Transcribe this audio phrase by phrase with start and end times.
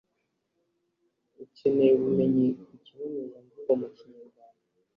[1.43, 4.61] ukeneye ubumenyi ku kibonezamvugo mu Kinyarwanda.